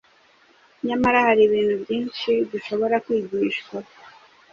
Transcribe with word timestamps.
Nyamara 0.87 1.17
hari 1.27 1.41
ibintu 1.47 1.75
byinshi 1.83 2.29
dushobora 2.51 2.95
kwigishwa 3.05 3.77